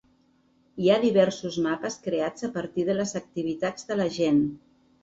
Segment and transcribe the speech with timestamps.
[0.85, 4.43] Hi ha diversos mapes creats a partir de les activitats de la gent.